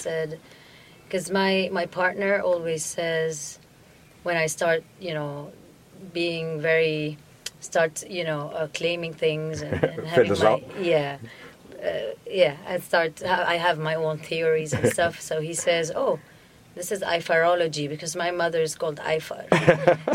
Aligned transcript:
said, 0.00 0.38
because 1.04 1.30
my 1.30 1.68
my 1.72 1.86
partner 1.86 2.40
always 2.40 2.84
says, 2.84 3.58
when 4.22 4.36
I 4.36 4.46
start, 4.46 4.82
you 5.00 5.14
know, 5.14 5.52
being 6.12 6.60
very, 6.60 7.18
start, 7.60 7.92
you 8.08 8.24
know, 8.24 8.50
uh, 8.50 8.68
claiming 8.74 9.14
things 9.14 9.62
and, 9.62 9.82
and 9.84 10.06
having 10.14 10.38
my, 10.38 10.62
yeah, 10.80 11.18
uh, 11.84 12.14
yeah, 12.26 12.56
I 12.66 12.78
start, 12.78 13.22
I 13.24 13.56
have 13.56 13.78
my 13.78 13.94
own 13.94 14.18
theories 14.18 14.72
and 14.72 14.86
stuff. 14.96 15.20
So 15.20 15.40
he 15.40 15.54
says, 15.54 15.92
oh. 15.94 16.18
This 16.74 16.92
is 16.92 17.00
Ifarology 17.02 17.88
because 17.88 18.14
my 18.14 18.30
mother 18.30 18.60
is 18.62 18.76
called 18.76 18.96
Ifar. 18.96 19.44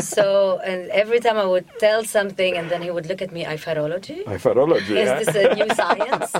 so, 0.02 0.58
and 0.64 0.88
every 0.90 1.20
time 1.20 1.36
I 1.36 1.44
would 1.44 1.66
tell 1.78 2.02
something, 2.02 2.56
and 2.56 2.70
then 2.70 2.80
he 2.80 2.90
would 2.90 3.06
look 3.06 3.20
at 3.20 3.30
me, 3.30 3.44
Ifarology? 3.44 4.24
Ifarology. 4.24 4.88
yeah. 4.88 5.18
Is 5.18 5.26
this 5.26 5.36
a 5.36 5.54
new 5.54 5.68
science? 5.74 6.30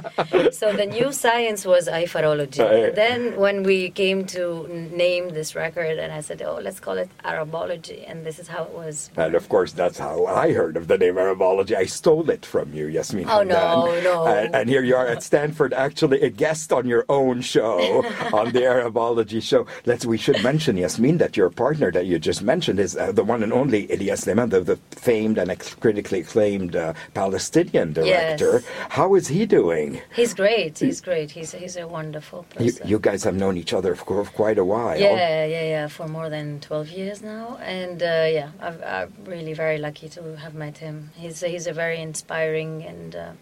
so 0.58 0.72
the 0.72 0.86
new 0.86 1.12
science 1.12 1.66
was 1.66 1.86
Ifarology. 1.86 2.60
Uh, 2.60 2.94
then 2.94 3.36
when 3.36 3.62
we 3.62 3.90
came 3.90 4.24
to 4.26 4.66
name 4.68 5.30
this 5.30 5.54
record, 5.54 5.98
and 5.98 6.10
I 6.12 6.22
said, 6.22 6.40
oh, 6.40 6.60
let's 6.62 6.80
call 6.80 6.96
it 6.96 7.10
Arabology, 7.22 8.04
and 8.06 8.24
this 8.24 8.38
is 8.38 8.48
how 8.48 8.64
it 8.64 8.72
was. 8.72 9.10
And 9.16 9.34
of 9.34 9.48
course, 9.50 9.72
that's 9.72 9.98
how 9.98 10.24
I 10.24 10.52
heard 10.52 10.78
of 10.78 10.88
the 10.88 10.96
name 10.96 11.18
Arabology. 11.18 11.76
I 11.76 11.84
stole 11.84 12.30
it 12.30 12.46
from 12.46 12.72
you, 12.72 12.86
Yasmine. 12.86 13.28
Oh, 13.28 13.42
no, 13.42 13.56
Hamdan. 13.56 14.04
no. 14.04 14.26
And, 14.26 14.54
and 14.54 14.68
here 14.68 14.82
you 14.82 14.96
are 14.96 15.06
at 15.06 15.22
Stanford, 15.22 15.74
actually 15.74 16.22
a 16.22 16.30
guest 16.30 16.72
on 16.72 16.86
your 16.86 17.04
own 17.10 17.42
show, 17.42 18.02
on 18.32 18.52
the 18.52 18.64
Arabology 18.64 19.40
show. 19.40 19.66
Let's 19.84 20.05
we 20.06 20.16
should 20.16 20.42
mention, 20.42 20.76
Yasmine, 20.76 21.18
that 21.18 21.36
your 21.36 21.50
partner 21.50 21.90
that 21.92 22.06
you 22.06 22.18
just 22.18 22.42
mentioned 22.42 22.78
is 22.80 22.96
uh, 22.96 23.12
the 23.12 23.24
one 23.24 23.42
and 23.42 23.52
only 23.52 23.90
Elia 23.90 24.16
Suleiman, 24.16 24.48
the, 24.50 24.60
the 24.60 24.76
famed 24.92 25.38
and 25.38 25.50
ex- 25.50 25.74
critically 25.74 26.20
acclaimed 26.20 26.76
uh, 26.76 26.92
Palestinian 27.14 27.92
director. 27.92 28.52
Yes. 28.62 28.64
How 28.90 29.14
is 29.14 29.28
he 29.28 29.46
doing? 29.46 30.00
He's 30.14 30.34
great. 30.34 30.78
He's 30.78 31.00
great. 31.00 31.30
He's 31.30 31.52
he's 31.52 31.76
a 31.76 31.86
wonderful 31.86 32.46
You, 32.58 32.72
person. 32.72 32.88
you 32.88 32.98
guys 32.98 33.24
have 33.24 33.34
known 33.34 33.56
each 33.56 33.72
other 33.72 33.94
for 33.94 34.24
quite 34.24 34.58
a 34.58 34.64
while. 34.64 34.98
yeah, 34.98 35.44
yeah, 35.44 35.62
yeah, 35.62 35.88
for 35.88 36.06
more 36.08 36.28
than 36.30 36.60
12 36.60 36.88
years 36.90 37.22
now. 37.22 37.58
And 37.62 38.02
uh, 38.02 38.28
yeah, 38.38 38.50
I've, 38.60 38.82
I'm 38.82 39.12
really 39.24 39.54
very 39.54 39.78
lucky 39.78 40.08
to 40.10 40.36
have 40.36 40.54
met 40.54 40.78
him. 40.78 41.10
He's, 41.14 41.40
he's 41.42 41.66
a 41.66 41.72
very 41.72 42.00
inspiring 42.00 42.82
and 42.84 43.14
uh, 43.16 43.32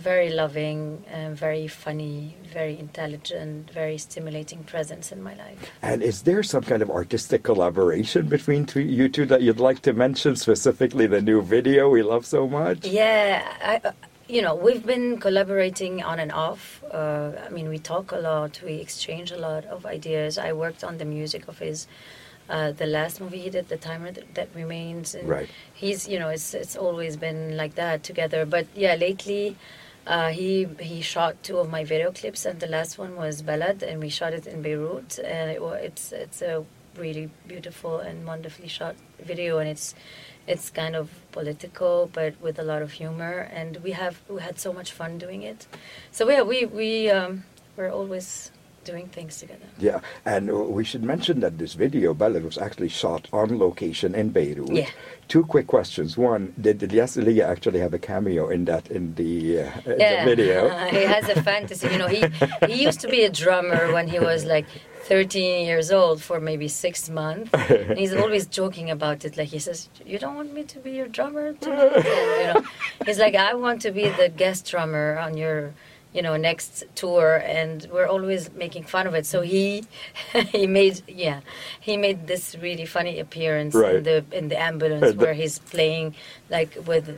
very 0.00 0.30
loving, 0.30 1.04
uh, 1.12 1.30
very 1.34 1.68
funny, 1.68 2.36
very 2.52 2.78
intelligent, 2.78 3.70
very 3.70 3.98
stimulating 3.98 4.64
presence 4.64 5.12
in 5.12 5.22
my 5.22 5.34
life. 5.34 5.70
And 5.82 6.02
is 6.02 6.22
there 6.22 6.42
some 6.42 6.62
kind 6.62 6.82
of 6.82 6.90
artistic 6.90 7.42
collaboration 7.42 8.26
between 8.26 8.64
two, 8.66 8.80
you 8.80 9.08
two 9.08 9.26
that 9.26 9.42
you'd 9.42 9.60
like 9.60 9.80
to 9.82 9.92
mention, 9.92 10.36
specifically 10.36 11.06
the 11.06 11.20
new 11.20 11.42
video 11.42 11.88
we 11.90 12.02
love 12.02 12.24
so 12.24 12.48
much? 12.48 12.86
Yeah, 12.86 13.42
I, 13.62 13.80
uh, 13.88 13.92
you 14.28 14.40
know, 14.42 14.54
we've 14.54 14.86
been 14.86 15.18
collaborating 15.18 16.02
on 16.02 16.18
and 16.18 16.32
off. 16.32 16.82
Uh, 16.90 17.32
I 17.46 17.50
mean, 17.50 17.68
we 17.68 17.78
talk 17.78 18.12
a 18.12 18.18
lot, 18.18 18.60
we 18.64 18.74
exchange 18.74 19.30
a 19.32 19.38
lot 19.38 19.64
of 19.66 19.84
ideas. 19.84 20.38
I 20.38 20.52
worked 20.52 20.82
on 20.82 20.98
the 20.98 21.04
music 21.04 21.46
of 21.48 21.58
his. 21.58 21.86
Uh, 22.48 22.72
the 22.72 22.86
last 22.86 23.20
movie 23.20 23.38
he 23.38 23.48
did, 23.48 23.68
The 23.68 23.76
Time 23.76 24.02
That, 24.02 24.34
that 24.34 24.48
Remains, 24.56 25.14
Right. 25.22 25.48
he's, 25.72 26.08
you 26.08 26.18
know, 26.18 26.30
it's 26.30 26.52
it's 26.52 26.74
always 26.74 27.16
been 27.16 27.56
like 27.56 27.76
that 27.76 28.02
together. 28.02 28.44
But 28.44 28.66
yeah, 28.74 28.96
lately, 28.96 29.56
uh, 30.06 30.30
he 30.30 30.66
he 30.80 31.00
shot 31.00 31.42
two 31.42 31.58
of 31.58 31.68
my 31.70 31.84
video 31.84 32.10
clips, 32.12 32.46
and 32.46 32.58
the 32.60 32.66
last 32.66 32.98
one 32.98 33.16
was 33.16 33.42
Balad, 33.42 33.82
and 33.82 34.00
we 34.00 34.08
shot 34.08 34.32
it 34.32 34.46
in 34.46 34.62
Beirut, 34.62 35.18
and 35.18 35.50
it, 35.50 35.62
it's 35.82 36.12
it's 36.12 36.42
a 36.42 36.64
really 36.96 37.30
beautiful 37.46 37.98
and 37.98 38.26
wonderfully 38.26 38.68
shot 38.68 38.96
video, 39.18 39.58
and 39.58 39.68
it's 39.68 39.94
it's 40.46 40.70
kind 40.70 40.96
of 40.96 41.10
political, 41.32 42.10
but 42.12 42.40
with 42.40 42.58
a 42.58 42.62
lot 42.64 42.82
of 42.82 42.92
humor, 42.92 43.48
and 43.52 43.76
we 43.78 43.92
have 43.92 44.20
we 44.28 44.40
had 44.40 44.58
so 44.58 44.72
much 44.72 44.92
fun 44.92 45.18
doing 45.18 45.42
it. 45.42 45.66
So 46.10 46.28
yeah, 46.28 46.42
we 46.42 46.64
we 46.64 47.10
um, 47.10 47.44
we're 47.76 47.90
always 47.90 48.50
doing 48.84 49.08
things 49.08 49.38
together. 49.38 49.66
Yeah, 49.78 50.00
and 50.24 50.50
uh, 50.50 50.54
we 50.54 50.84
should 50.84 51.04
mention 51.04 51.40
that 51.40 51.58
this 51.58 51.74
video, 51.74 52.14
Balad, 52.14 52.44
was 52.44 52.58
actually 52.58 52.88
shot 52.88 53.28
on 53.32 53.58
location 53.58 54.14
in 54.14 54.30
Beirut. 54.30 54.70
Yeah. 54.70 54.88
Two 55.28 55.44
quick 55.44 55.66
questions. 55.66 56.16
One, 56.16 56.54
did 56.60 56.82
Elias 56.82 57.16
Elia 57.16 57.46
actually 57.48 57.80
have 57.80 57.94
a 57.94 57.98
cameo 57.98 58.48
in 58.48 58.64
that 58.64 58.90
in 58.90 59.14
the, 59.14 59.60
uh, 59.60 59.80
in 59.86 60.00
Yeah, 60.00 60.24
the 60.24 60.36
video? 60.36 60.68
he 60.90 61.04
has 61.04 61.28
a 61.28 61.42
fantasy. 61.42 61.88
You 61.88 61.98
know, 61.98 62.08
he 62.08 62.24
he 62.66 62.82
used 62.82 63.00
to 63.00 63.08
be 63.08 63.22
a 63.24 63.30
drummer 63.30 63.92
when 63.92 64.08
he 64.08 64.18
was 64.18 64.44
like 64.44 64.66
13 65.04 65.66
years 65.66 65.90
old 65.90 66.22
for 66.22 66.40
maybe 66.40 66.68
six 66.68 67.08
months. 67.08 67.50
And 67.54 67.98
he's 67.98 68.14
always 68.14 68.46
joking 68.46 68.90
about 68.90 69.24
it. 69.24 69.36
Like 69.36 69.48
he 69.48 69.58
says, 69.58 69.88
"You 70.04 70.18
don't 70.18 70.34
want 70.36 70.52
me 70.52 70.62
to 70.64 70.78
be 70.78 70.92
your 70.92 71.08
drummer?" 71.08 71.52
tonight?" 71.54 71.92
And, 71.96 72.04
you 72.40 72.46
know, 72.54 72.62
he's 73.06 73.18
like, 73.18 73.34
"I 73.34 73.54
want 73.54 73.82
to 73.82 73.90
be 73.90 74.08
the 74.08 74.28
guest 74.28 74.66
drummer 74.70 75.18
on 75.18 75.36
your." 75.36 75.72
You 76.12 76.22
know, 76.22 76.36
next 76.36 76.84
tour, 76.96 77.40
and 77.46 77.86
we're 77.92 78.06
always 78.08 78.50
making 78.52 78.82
fun 78.84 79.06
of 79.06 79.14
it. 79.14 79.26
So 79.26 79.42
he, 79.42 79.84
he 80.52 80.66
made, 80.66 81.02
yeah, 81.06 81.40
he 81.80 81.96
made 81.96 82.26
this 82.26 82.56
really 82.60 82.84
funny 82.86 83.20
appearance 83.20 83.74
Right. 83.76 83.96
in 83.96 84.02
the 84.02 84.24
in 84.32 84.48
the 84.48 84.60
ambulance 84.60 85.12
the- 85.12 85.14
where 85.22 85.34
he's 85.34 85.58
playing 85.60 86.14
like 86.50 86.76
with 86.84 87.16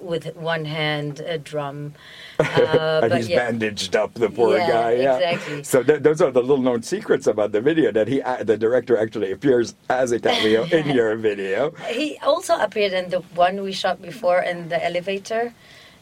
with 0.00 0.36
one 0.36 0.64
hand 0.64 1.18
a 1.20 1.36
drum, 1.38 1.92
uh, 2.38 3.00
and 3.02 3.10
but 3.10 3.16
he's 3.16 3.28
yeah. 3.28 3.38
bandaged 3.50 3.96
up, 3.96 4.14
the 4.14 4.30
poor 4.30 4.56
Yeah, 4.56 4.68
guy. 4.68 4.90
Yeah, 4.92 5.16
exactly. 5.18 5.64
So 5.64 5.82
th- 5.82 6.02
those 6.02 6.20
are 6.22 6.30
the 6.30 6.40
little 6.40 6.62
known 6.62 6.82
secrets 6.84 7.26
about 7.26 7.50
the 7.50 7.60
video 7.60 7.90
that 7.90 8.06
he, 8.06 8.22
uh, 8.22 8.44
the 8.44 8.56
director, 8.56 8.96
actually 8.96 9.32
appears 9.32 9.74
as 9.90 10.12
a 10.12 10.20
cameo 10.20 10.62
in 10.78 10.90
your 10.94 11.16
video. 11.16 11.72
He 11.90 12.16
also 12.22 12.54
appeared 12.56 12.92
in 12.92 13.10
the 13.10 13.20
one 13.34 13.60
we 13.62 13.72
shot 13.72 14.00
before 14.00 14.40
in 14.42 14.68
the 14.68 14.78
elevator, 14.84 15.52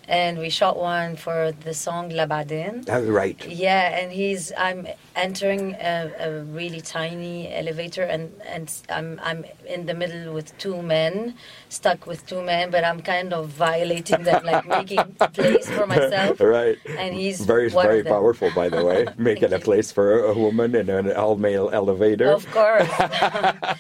and 0.09 0.39
we 0.39 0.50
shot 0.50 0.78
one 0.78 1.17
for 1.17 1.53
the 1.65 1.75
song 1.75 2.11
Labadin. 2.11 2.84
That's 2.84 3.06
right. 3.06 3.39
Yeah, 3.49 3.99
and 3.99 4.12
he's 4.12 4.53
I'm 4.56 4.87
entering 5.15 5.75
a, 5.75 6.12
a 6.19 6.43
really 6.44 6.81
tiny 6.81 7.53
elevator, 7.53 8.03
and 8.03 8.33
and 8.47 8.72
I'm 8.89 9.21
I'm 9.22 9.44
in 9.67 9.87
the 9.87 9.94
middle 9.94 10.33
with 10.33 10.56
two 10.59 10.81
men, 10.83 11.34
stuck 11.69 12.06
with 12.06 12.27
two 12.27 12.43
men, 12.43 12.71
but 12.71 12.84
I'm 12.84 13.00
kind 13.03 13.33
of 13.33 13.49
violating 13.49 14.22
them, 14.22 14.44
like 14.44 14.67
making 14.78 15.05
place 15.33 15.69
for 15.69 15.87
myself. 15.87 16.41
Right. 16.41 16.78
And 16.99 17.15
he's 17.15 17.41
very, 17.41 17.69
very 17.69 18.03
powerful, 18.03 18.50
by 18.55 18.69
the 18.69 18.84
way. 18.84 19.06
Making 19.19 19.53
a 19.53 19.59
place 19.59 19.91
for 19.91 20.21
a 20.21 20.34
woman 20.34 20.75
in 20.75 20.88
an 20.88 21.12
all-male 21.12 21.71
elevator. 21.73 22.31
Of 22.31 22.49
course. 22.50 22.88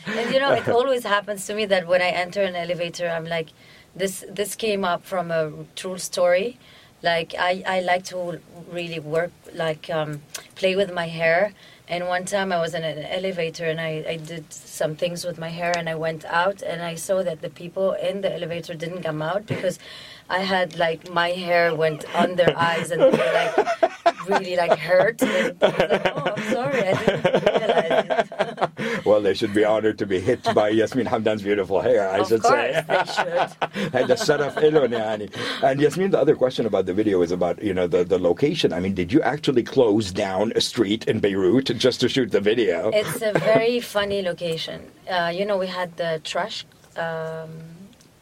and 0.06 0.32
you 0.32 0.40
know, 0.40 0.52
it 0.52 0.68
always 0.68 1.04
happens 1.04 1.46
to 1.46 1.54
me 1.54 1.66
that 1.66 1.86
when 1.86 2.02
I 2.02 2.08
enter 2.08 2.42
an 2.42 2.56
elevator, 2.56 3.08
I'm 3.08 3.26
like, 3.26 3.48
this 3.96 4.24
this 4.28 4.54
came 4.54 4.84
up 4.84 5.04
from 5.04 5.30
a 5.30 5.52
true 5.74 5.98
story. 5.98 6.58
Like 7.02 7.34
I, 7.38 7.62
I 7.66 7.80
like 7.80 8.04
to 8.06 8.40
really 8.70 8.98
work, 8.98 9.30
like 9.54 9.90
um, 9.90 10.22
play 10.54 10.76
with 10.76 10.92
my 10.92 11.08
hair. 11.08 11.52
And 11.88 12.08
one 12.08 12.24
time 12.24 12.52
I 12.52 12.58
was 12.58 12.74
in 12.74 12.82
an 12.82 12.98
elevator 13.04 13.66
and 13.66 13.80
I, 13.80 14.04
I 14.08 14.16
did 14.16 14.52
some 14.52 14.96
things 14.96 15.24
with 15.24 15.38
my 15.38 15.50
hair 15.50 15.72
and 15.76 15.88
I 15.88 15.94
went 15.94 16.24
out 16.24 16.62
and 16.62 16.82
I 16.82 16.96
saw 16.96 17.22
that 17.22 17.42
the 17.42 17.50
people 17.50 17.92
in 17.92 18.22
the 18.22 18.34
elevator 18.34 18.74
didn't 18.74 19.02
come 19.02 19.22
out 19.22 19.46
because 19.46 19.78
I 20.28 20.40
had 20.40 20.76
like 20.78 21.08
my 21.12 21.28
hair 21.28 21.74
went 21.76 22.04
on 22.14 22.34
their 22.34 22.58
eyes 22.58 22.90
and 22.90 23.00
they 23.02 23.10
were 23.10 23.32
like 23.34 24.28
really 24.28 24.56
like 24.56 24.76
hurt. 24.78 25.22
And 25.22 25.56
I 25.62 25.68
was 25.68 25.78
like, 25.78 26.12
oh, 26.16 26.32
I'm 26.36 26.52
sorry, 26.52 26.88
I 26.88 26.94
didn't 27.04 27.65
well, 29.06 29.20
they 29.20 29.34
should 29.34 29.54
be 29.54 29.64
honored 29.64 29.98
to 29.98 30.06
be 30.06 30.20
hit 30.20 30.42
by 30.54 30.68
Yasmine 30.68 31.06
Hamdan's 31.06 31.42
beautiful 31.42 31.80
hair, 31.80 32.08
I 32.08 32.18
of 32.18 32.28
should 32.28 32.42
say. 32.42 32.84
Should. 32.88 33.94
and 33.94 34.08
the 34.08 34.16
sharaf. 34.16 34.56
And 35.62 35.80
Yasmine, 35.80 36.10
the 36.10 36.18
other 36.18 36.34
question 36.34 36.66
about 36.66 36.86
the 36.86 36.94
video 36.94 37.22
is 37.22 37.30
about, 37.30 37.62
you 37.62 37.72
know, 37.72 37.86
the, 37.86 38.04
the 38.04 38.18
location. 38.18 38.72
I 38.72 38.80
mean, 38.80 38.94
did 38.94 39.12
you 39.12 39.22
actually 39.22 39.62
close 39.62 40.10
down 40.10 40.52
a 40.56 40.60
street 40.60 41.06
in 41.06 41.20
Beirut 41.20 41.66
just 41.76 42.00
to 42.00 42.08
shoot 42.08 42.32
the 42.32 42.40
video? 42.40 42.90
It's 42.92 43.22
a 43.22 43.32
very 43.38 43.80
funny 43.94 44.22
location. 44.22 44.90
Uh, 45.08 45.32
you 45.34 45.44
know, 45.44 45.56
we 45.56 45.68
had 45.68 45.96
the 45.96 46.20
trash 46.24 46.66
um, 46.96 47.50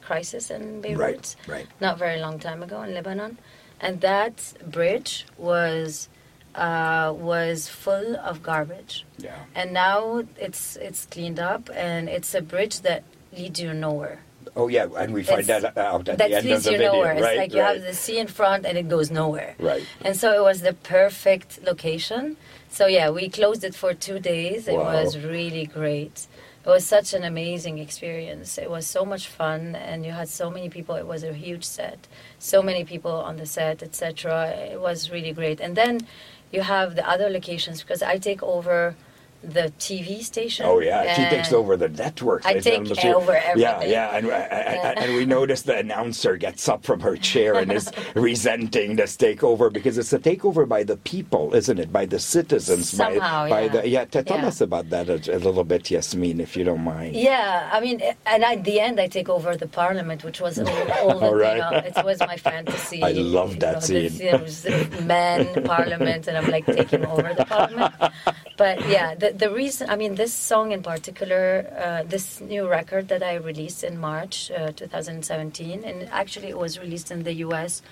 crisis 0.02 0.50
in 0.50 0.80
Beirut. 0.80 0.98
Right, 0.98 1.36
right. 1.48 1.66
Not 1.80 1.98
very 1.98 2.20
long 2.20 2.38
time 2.38 2.62
ago 2.62 2.82
in 2.82 2.94
Lebanon. 2.94 3.38
And 3.80 4.00
that 4.00 4.54
bridge 4.66 5.26
was 5.36 6.08
uh, 6.54 7.12
was 7.16 7.68
full 7.68 8.16
of 8.16 8.42
garbage. 8.42 9.04
Yeah. 9.18 9.36
And 9.54 9.72
now 9.72 10.24
it's 10.38 10.76
it's 10.76 11.06
cleaned 11.06 11.38
up, 11.40 11.68
and 11.74 12.08
it's 12.08 12.34
a 12.34 12.40
bridge 12.42 12.80
that 12.80 13.02
leads 13.36 13.60
you 13.60 13.72
nowhere. 13.74 14.20
Oh 14.56 14.68
yeah, 14.68 14.86
and 14.96 15.12
we 15.12 15.22
find 15.24 15.40
It's- 15.40 15.62
that 15.62 15.76
out 15.76 16.08
at 16.08 16.18
that 16.18 16.28
the 16.30 16.36
end 16.36 16.46
of 16.46 16.50
leads 16.52 16.64
the 16.64 16.72
you 16.72 16.78
video, 16.78 16.92
nowhere. 16.92 17.14
right? 17.14 17.24
It's 17.24 17.38
like 17.38 17.52
you 17.54 17.60
right. 17.60 17.74
have 17.76 17.82
the 17.82 17.94
sea 17.94 18.18
in 18.18 18.28
front 18.28 18.64
and 18.66 18.78
it 18.78 18.88
goes 18.88 19.10
nowhere. 19.10 19.56
Right. 19.58 19.82
And 20.04 20.16
so 20.16 20.32
it 20.32 20.42
was 20.42 20.60
the 20.60 20.74
perfect 20.74 21.64
location. 21.64 22.36
So 22.70 22.86
yeah, 22.86 23.10
we 23.10 23.28
closed 23.28 23.64
it 23.64 23.74
for 23.74 23.94
two 23.94 24.20
days. 24.20 24.68
It 24.68 24.74
Wow. 24.76 24.92
was 25.02 25.18
really 25.18 25.66
great. 25.66 26.28
It 26.64 26.68
was 26.68 26.84
such 26.86 27.12
an 27.14 27.24
amazing 27.24 27.78
experience. 27.78 28.56
It 28.56 28.70
was 28.70 28.86
so 28.86 29.04
much 29.04 29.26
fun, 29.26 29.74
and 29.74 30.06
you 30.06 30.12
had 30.12 30.28
so 30.28 30.50
many 30.50 30.68
people. 30.70 30.94
It 30.94 31.06
was 31.06 31.22
a 31.24 31.32
huge 31.34 31.64
set, 31.64 32.06
so 32.38 32.62
many 32.62 32.84
people 32.84 33.10
on 33.12 33.36
the 33.36 33.46
set, 33.46 33.82
etc. 33.82 34.48
It 34.72 34.80
was 34.80 35.10
really 35.10 35.32
great. 35.32 35.60
And 35.60 35.76
then 35.76 36.06
you 36.54 36.62
have 36.62 36.94
the 36.94 37.06
other 37.08 37.28
locations 37.28 37.82
because 37.82 38.02
I 38.02 38.16
take 38.18 38.42
over 38.42 38.94
the 39.44 39.72
TV 39.78 40.22
station. 40.22 40.66
Oh 40.66 40.80
yeah, 40.80 41.14
she 41.14 41.22
takes 41.34 41.52
over 41.52 41.76
the 41.76 41.88
network. 41.88 42.44
I 42.46 42.58
take 42.60 42.80
over 43.04 43.32
Yeah, 43.32 43.72
everything. 43.74 43.90
yeah, 43.92 44.16
and, 44.16 44.26
and, 44.28 44.98
and 44.98 45.14
we 45.14 45.24
notice 45.26 45.62
the 45.62 45.76
announcer 45.78 46.36
gets 46.36 46.68
up 46.68 46.84
from 46.84 47.00
her 47.00 47.16
chair 47.16 47.54
and 47.56 47.72
is 47.72 47.90
resenting 48.14 48.96
this 48.96 49.16
takeover 49.16 49.72
because 49.72 49.98
it's 49.98 50.12
a 50.12 50.18
takeover 50.18 50.66
by 50.68 50.82
the 50.84 50.96
people, 50.98 51.54
isn't 51.54 51.78
it? 51.78 51.92
By 51.92 52.06
the 52.06 52.18
citizens. 52.18 52.90
Somehow, 52.90 53.44
by, 53.48 53.50
by 53.50 53.60
yeah. 53.62 53.68
the 53.82 53.88
yeah. 53.88 54.04
Tell 54.06 54.24
Yeah. 54.38 54.46
us 54.46 54.60
about 54.60 54.90
that 54.90 55.08
a, 55.08 55.36
a 55.36 55.38
little 55.38 55.64
bit, 55.64 55.90
Yasmine, 55.90 56.40
if 56.40 56.56
you 56.56 56.64
don't 56.64 56.82
mind. 56.84 57.16
Yeah, 57.16 57.68
I 57.72 57.80
mean, 57.80 58.00
and 58.26 58.44
at 58.44 58.64
the 58.64 58.80
end, 58.80 59.00
I 59.00 59.08
take 59.08 59.28
over 59.28 59.56
the 59.56 59.66
parliament, 59.68 60.24
which 60.24 60.40
was 60.40 60.58
all, 60.60 60.68
all 60.68 61.24
All 61.24 61.34
right. 61.34 61.58
know, 61.58 61.70
it 61.84 62.04
was 62.04 62.20
my 62.20 62.36
fantasy. 62.36 63.02
I 63.02 63.12
love 63.12 63.60
that 63.60 63.74
know, 63.74 63.80
scene. 63.80 64.18
This, 64.18 64.64
you 64.64 64.70
know, 64.70 65.00
men 65.02 65.64
parliament, 65.64 66.26
and 66.28 66.36
I'm 66.38 66.50
like 66.50 66.66
taking 66.66 67.04
over 67.06 67.34
the 67.34 67.44
parliament. 67.44 67.94
But 68.56 68.88
yeah, 68.88 69.14
the 69.14 69.32
the 69.32 69.50
reason, 69.50 69.90
I 69.90 69.96
mean, 69.96 70.14
this 70.14 70.32
song 70.32 70.70
in 70.72 70.82
particular, 70.82 71.66
uh, 71.76 72.02
this 72.04 72.40
new 72.40 72.68
record 72.68 73.08
that 73.08 73.22
I 73.22 73.34
released 73.34 73.82
in 73.82 73.98
March 73.98 74.50
uh, 74.50 74.70
2017, 74.70 75.82
and 75.82 76.08
actually 76.10 76.48
it 76.48 76.58
was 76.58 76.78
released 76.78 77.10
in 77.10 77.24
the 77.24 77.34
U.S. 77.46 77.82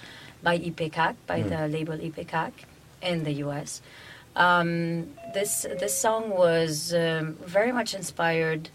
by 0.43 0.59
Ipecac, 0.59 1.17
by 1.27 1.43
the 1.43 1.67
label 1.67 1.99
Ipecac 1.99 2.53
in 3.03 3.25
the 3.25 3.33
U.S. 3.47 3.83
Um, 4.37 5.09
this 5.35 5.67
this 5.81 5.99
song 5.99 6.31
was 6.31 6.95
um, 6.95 7.35
very 7.45 7.73
much 7.73 7.93
inspired. 7.95 8.71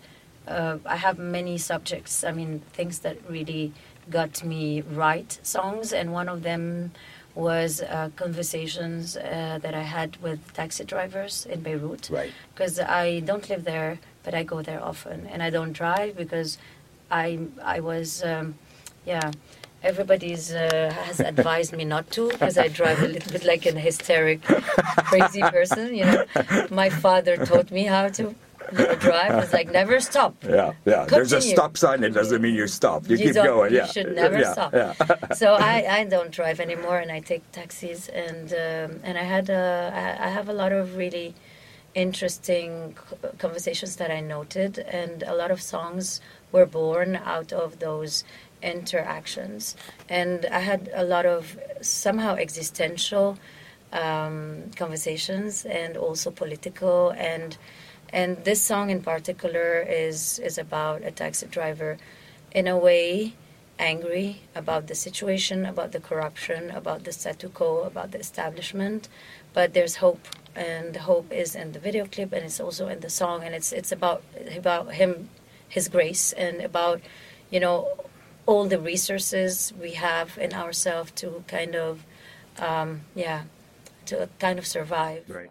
Uh, 0.46 0.78
I 0.86 0.98
have 0.98 1.18
many 1.18 1.58
subjects. 1.58 2.24
I 2.24 2.32
mean, 2.32 2.62
things 2.74 3.00
that 3.00 3.18
really 3.30 3.74
got 4.10 4.44
me 4.44 4.82
write 4.82 5.40
songs, 5.44 5.94
and 5.94 6.12
one 6.12 6.28
of 6.28 6.44
them 6.44 6.92
was 7.38 7.82
uh, 7.82 8.10
conversations 8.16 9.16
uh, 9.16 9.60
that 9.62 9.76
I 9.76 9.84
had 9.84 10.18
with 10.18 10.40
taxi 10.54 10.84
drivers 10.84 11.46
in 11.46 11.62
Beirut. 11.62 12.10
Right. 12.10 12.32
Because 12.54 12.80
I 12.80 13.20
don't 13.20 13.48
live 13.48 13.64
there, 13.64 14.00
but 14.24 14.34
I 14.34 14.44
go 14.44 14.62
there 14.62 14.84
often, 14.84 15.28
and 15.28 15.44
I 15.44 15.50
don't 15.52 15.74
drive 15.74 16.18
because 16.18 16.58
I 17.12 17.40
I 17.64 17.80
was 17.80 18.24
um, 18.24 18.56
yeah. 19.06 19.32
Everybody's 19.84 20.52
uh, 20.52 20.92
has 21.06 21.20
advised 21.34 21.72
me 21.72 21.86
not 21.86 22.10
to 22.12 22.30
because 22.30 22.58
I 22.58 22.68
drive 22.68 23.00
a 23.04 23.08
little 23.08 23.32
bit 23.32 23.46
like 23.46 23.68
an 23.68 23.78
hysteric, 23.78 24.42
crazy 25.12 25.42
person. 25.42 25.96
You 25.96 26.06
know, 26.06 26.26
my 26.72 26.90
father 26.90 27.38
taught 27.46 27.70
me 27.70 27.84
how 27.84 28.10
to 28.10 28.34
you 28.72 28.96
drive. 28.96 29.44
It's 29.44 29.54
like 29.54 29.72
never 29.72 30.00
stop. 30.00 30.36
Yeah, 30.48 30.74
yeah. 30.86 31.06
There's 31.06 31.34
a 31.34 31.42
stop 31.42 31.78
sign. 31.78 32.04
It 32.04 32.12
doesn't 32.12 32.42
mean 32.42 32.56
you 32.56 32.68
stop. 32.68 33.10
You, 33.10 33.18
keep 33.18 33.34
don't- 33.34 33.46
going. 33.46 33.72
You 33.72 33.80
yeah. 33.80 33.86
should 33.86 34.16
never 34.16 34.40
yeah, 34.40 34.54
stop. 34.54 34.74
Yeah. 34.74 34.94
so 35.34 35.54
I, 35.54 36.00
I 36.00 36.04
don't 36.06 36.32
drive 36.32 36.60
anymore, 36.60 36.98
and 36.98 37.12
I 37.12 37.20
take 37.20 37.44
taxis, 37.52 38.10
and 38.10 38.52
um, 38.54 39.00
and 39.04 39.18
I 39.18 39.24
had 39.24 39.50
uh, 39.50 39.92
I 39.94 40.28
I 40.28 40.30
have 40.30 40.50
a 40.50 40.54
lot 40.54 40.72
of 40.72 40.96
really 40.96 41.36
interesting 41.94 42.96
conversations 43.40 43.96
that 43.98 44.12
I 44.12 44.22
noted, 44.22 44.80
and 44.80 45.24
a 45.24 45.36
lot 45.36 45.52
of 45.52 45.62
songs 45.62 46.22
were 46.52 46.66
born 46.66 47.16
out 47.16 47.52
of 47.52 47.80
those 47.80 48.24
interactions, 48.62 49.76
and 50.10 50.46
I 50.46 50.60
had 50.60 50.90
a 50.94 51.04
lot 51.04 51.26
of 51.26 51.58
somehow 51.82 52.36
existential 52.36 53.38
um, 53.94 54.72
conversations, 54.76 55.66
and 55.66 55.98
also 55.98 56.32
political, 56.32 57.12
and 57.12 57.58
and 58.14 58.44
this 58.46 58.62
song 58.62 58.90
in 58.90 59.02
particular 59.02 59.80
is 59.80 60.40
is 60.40 60.58
about 60.58 61.04
a 61.04 61.12
taxi 61.12 61.48
driver, 61.48 61.98
in 62.52 62.68
a 62.68 62.78
way 62.78 63.34
angry 63.80 64.42
about 64.56 64.88
the 64.88 64.96
situation, 64.96 65.66
about 65.66 65.92
the 65.92 66.00
corruption, 66.00 66.72
about 66.72 67.04
the 67.04 67.12
statu 67.12 67.50
quo, 67.50 67.84
about 67.84 68.12
the 68.12 68.20
establishment, 68.20 69.08
but 69.54 69.74
there's 69.74 69.98
hope, 69.98 70.28
and 70.56 70.94
the 70.94 71.00
hope 71.00 71.32
is 71.32 71.56
in 71.56 71.72
the 71.74 71.80
video 71.80 72.06
clip, 72.06 72.34
and 72.34 72.44
it's 72.46 72.60
also 72.60 72.88
in 72.88 73.00
the 73.02 73.10
song, 73.10 73.44
and 73.44 73.54
it's 73.54 73.72
it's 73.72 73.92
about 73.92 74.24
about 74.56 74.94
him, 74.94 75.30
his 75.68 75.88
grace, 75.88 76.34
and 76.34 76.62
about 76.62 77.02
you 77.52 77.60
know 77.60 77.88
all 78.46 78.66
the 78.68 78.80
resources 78.80 79.74
we 79.80 79.92
have 79.92 80.38
in 80.38 80.54
ourselves 80.54 81.12
to 81.12 81.44
kind 81.48 81.76
of 81.76 82.06
um, 82.60 83.02
yeah 83.16 83.44
to 84.06 84.30
kind 84.40 84.58
of 84.58 84.66
survive. 84.66 85.24
Right. 85.28 85.46